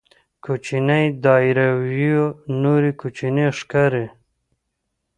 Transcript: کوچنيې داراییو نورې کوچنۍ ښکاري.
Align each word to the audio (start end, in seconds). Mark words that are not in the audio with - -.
کوچنيې 0.45 1.05
داراییو 1.23 2.25
نورې 2.61 2.91
کوچنۍ 2.99 3.47
ښکاري. 3.59 4.05